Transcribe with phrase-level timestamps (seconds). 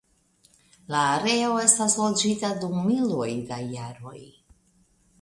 [0.95, 4.21] La areo estis loĝita dum miloj da jaroj.